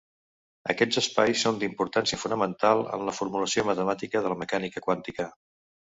[0.73, 5.29] Aquests espais són d'importància fonamental en la formulació matemàtica de la mecànica quàntica.